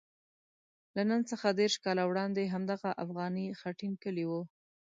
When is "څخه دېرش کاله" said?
1.31-2.03